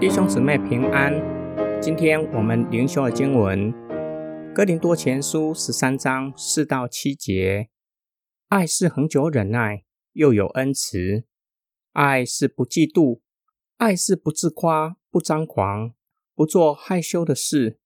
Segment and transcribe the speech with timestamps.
[0.00, 1.12] 弟兄姊妹平安，
[1.78, 3.70] 今天我们灵修的经文
[4.54, 7.68] 《哥林多前书》十三章四到七节：
[8.48, 9.84] 爱是恒久忍耐，
[10.14, 11.24] 又有恩慈；
[11.92, 13.20] 爱是不嫉妒；
[13.76, 15.92] 爱是不自夸，不张狂，
[16.34, 17.78] 不做害羞的事，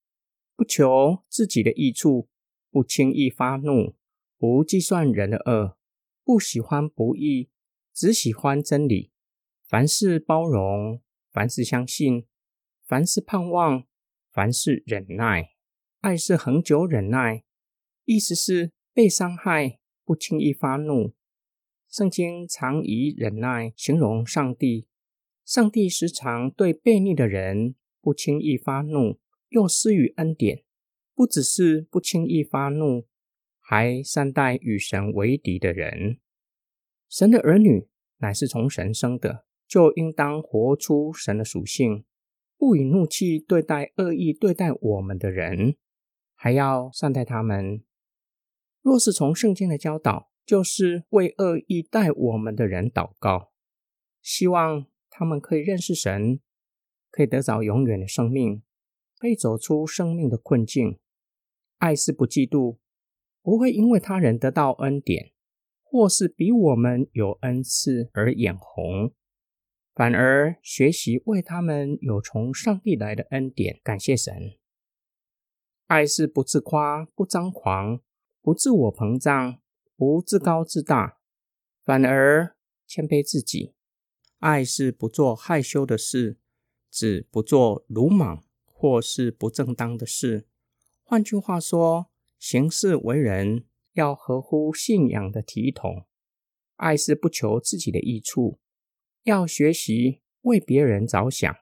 [0.54, 2.28] 不求自己的益处，
[2.70, 3.96] 不轻易发怒，
[4.38, 5.76] 不计算人的恶，
[6.24, 7.50] 不喜欢不义，
[7.92, 9.12] 只喜欢真理。
[9.66, 11.00] 凡事包容。
[11.32, 12.26] 凡事相信，
[12.86, 13.84] 凡事盼望，
[14.30, 15.50] 凡事忍耐，
[15.98, 17.42] 爱是恒久忍耐。
[18.04, 21.12] 意思是被伤害不轻易发怒。
[21.90, 24.86] 圣经常以忍耐形容上帝。
[25.44, 30.62] 上帝时常对悖逆的人不轻易发怒，又施予恩典。
[31.16, 33.08] 不只是不轻易发怒，
[33.64, 36.20] 还善待与神为敌的人。
[37.08, 39.46] 神的儿女乃是从神生的。
[39.66, 42.04] 就应当活出神的属性，
[42.58, 45.76] 不以怒气对待恶意对待我们的人，
[46.34, 47.82] 还要善待他们。
[48.82, 53.52] 若是从圣经的教导，就是为恶意待我们的人祷告，
[54.20, 56.38] 希望他们可以认识神，
[57.10, 58.62] 可以得着永远的生命，
[59.18, 61.00] 可以走出生命的困境。
[61.78, 62.76] 爱是不嫉妒，
[63.44, 65.32] 不会因为他人得到恩典，
[65.82, 69.12] 或是比我们有恩赐而眼红。
[69.94, 74.56] 反而学习为他们有从上帝来的恩典，感谢神。
[75.86, 78.00] 爱是不自夸、不张狂、
[78.40, 79.58] 不自我膨胀、
[79.94, 81.18] 不自高自大，
[81.84, 82.56] 反而
[82.86, 83.74] 谦卑自己。
[84.38, 86.38] 爱是不做害羞的事，
[86.90, 90.48] 只不做鲁莽或是不正当的事。
[91.02, 92.10] 换句话说，
[92.46, 93.64] 行事为人
[93.94, 96.06] 要合乎信仰的体统。
[96.76, 98.60] 爱是不求自己的益处。
[99.22, 101.56] 要学习为别人着想，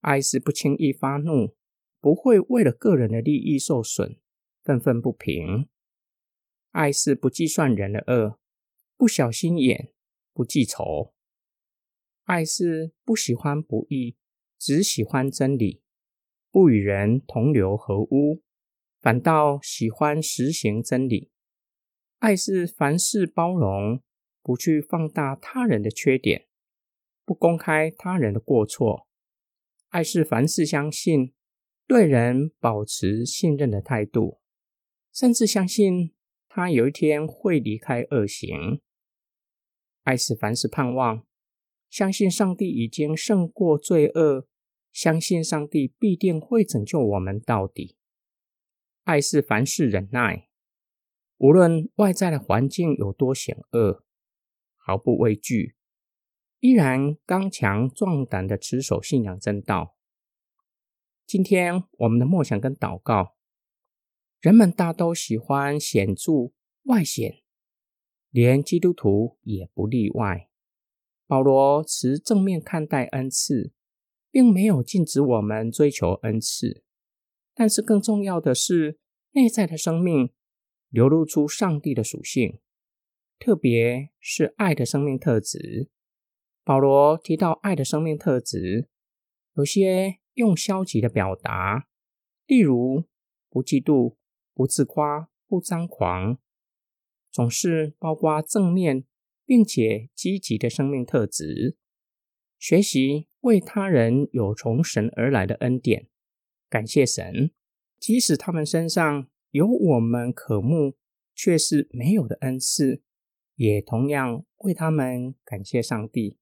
[0.00, 1.56] 爱是不轻易发怒，
[1.98, 4.18] 不会为了个人的利益受损，
[4.62, 5.70] 愤愤不平。
[6.72, 8.38] 爱是不计算人的恶，
[8.98, 9.94] 不小心眼，
[10.34, 11.14] 不记仇。
[12.24, 14.18] 爱是不喜欢不义，
[14.58, 15.80] 只喜欢真理，
[16.50, 18.42] 不与人同流合污，
[19.00, 21.30] 反倒喜欢实行真理。
[22.18, 24.02] 爱是凡事包容，
[24.42, 26.46] 不去放大他人的缺点。
[27.24, 29.06] 不公开他人的过错，
[29.88, 31.32] 爱是凡事相信，
[31.86, 34.40] 对人保持信任的态度，
[35.14, 36.12] 甚至相信
[36.48, 38.80] 他有一天会离开恶行。
[40.02, 41.24] 爱是凡事盼望，
[41.88, 44.48] 相信上帝已经胜过罪恶，
[44.92, 47.96] 相信上帝必定会拯救我们到底。
[49.04, 50.48] 爱是凡事忍耐，
[51.38, 54.04] 无论外在的环境有多险恶，
[54.76, 55.76] 毫不畏惧。
[56.60, 59.96] 依然刚强壮胆的持守信仰正道。
[61.26, 63.36] 今天我们的梦想跟祷告，
[64.40, 67.40] 人们大都喜欢显著外显，
[68.28, 70.50] 连基督徒也不例外。
[71.26, 73.72] 保罗持正面看待恩赐，
[74.30, 76.84] 并没有禁止我们追求恩赐，
[77.60, 78.98] 但是更重要的是
[79.32, 80.32] 内在的生命
[80.88, 82.58] 流露出上帝的属性，
[83.38, 85.90] 特别是爱的生命特质。
[86.64, 88.88] 保罗提到爱的生命特质，
[89.56, 91.86] 有些用消极的表达，
[92.46, 93.04] 例如
[93.50, 94.16] 不嫉妒、
[94.54, 96.38] 不自夸、不张狂，
[97.30, 99.04] 总是包括正面
[99.44, 101.76] 并且积极的生命特质。
[102.58, 106.08] 学习为他人有从神而来的恩典，
[106.70, 107.50] 感谢神，
[107.98, 110.96] 即使他们身上有我们渴慕
[111.34, 113.02] 却是没有的恩赐，
[113.56, 116.38] 也同样为他们感谢上帝。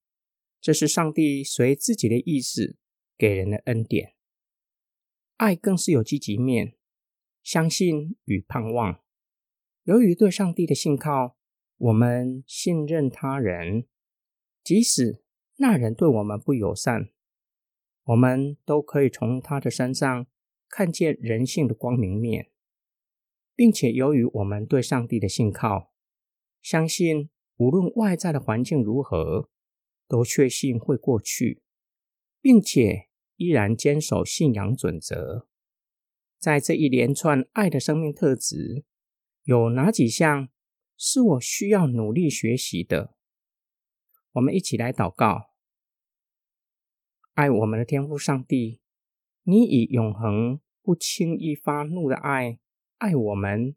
[0.61, 2.77] 这是上帝随自己的意思
[3.16, 4.15] 给人的恩典。
[5.37, 6.75] 爱更是有积极面，
[7.43, 9.00] 相信与盼望。
[9.84, 11.39] 由于对上帝的信靠，
[11.78, 13.86] 我们信任他人，
[14.63, 15.22] 即使
[15.57, 17.09] 那人对我们不友善，
[18.09, 20.27] 我们都可以从他的身上
[20.69, 22.51] 看见人性的光明面，
[23.55, 25.93] 并且由于我们对上帝的信靠，
[26.60, 29.49] 相信无论外在的环境如何。
[30.10, 31.63] 都确信会过去，
[32.41, 35.47] 并且依然坚守信仰准则。
[36.39, 38.87] 在这一连串爱的生命特质，
[39.43, 40.49] 有哪几项
[40.97, 43.15] 是我需要努力学习的？
[44.33, 45.47] 我们一起来祷告：
[47.39, 48.81] 爱我们的天父上帝，
[49.45, 52.59] 你以永恒、不轻易发怒的爱
[52.97, 53.77] 爱我们，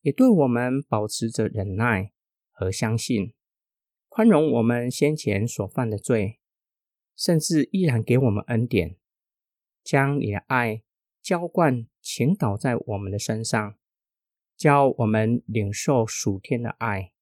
[0.00, 2.12] 也对我们保持着忍耐
[2.50, 3.34] 和相信，
[4.08, 6.40] 宽容我们先前所犯的罪，
[7.14, 8.96] 甚至依然给我们恩典，
[9.84, 10.82] 将你的爱
[11.20, 13.76] 浇灌倾倒在我们的身上，
[14.56, 17.12] 教我们领受属天的爱。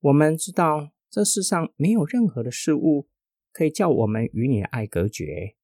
[0.00, 3.10] 我们知道这世上没有任何的事物
[3.52, 5.56] 可以叫我们与你的爱隔绝。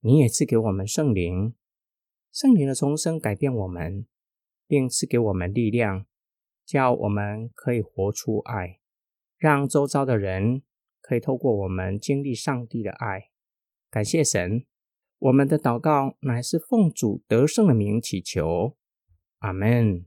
[0.00, 1.54] 你也赐给我们圣灵，
[2.32, 4.06] 圣灵的重生改变我们，
[4.66, 6.06] 并赐给我们力量，
[6.64, 8.80] 叫我们可以活出爱，
[9.36, 10.62] 让周遭的人
[11.00, 13.30] 可以透过我们经历上帝的爱。
[13.90, 14.64] 感谢神，
[15.18, 18.76] 我们的祷告乃是奉主得胜的名祈求，
[19.38, 20.06] 阿门。